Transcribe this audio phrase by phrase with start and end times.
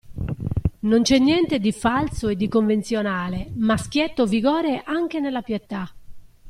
[0.79, 5.87] Non c'è niente di falso e di convenzionale, ma schietto vigore anche nella pietà.